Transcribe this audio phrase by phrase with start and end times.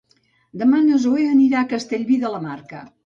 [0.61, 2.83] Demà na Zoè anirà a Castellví de la Marca.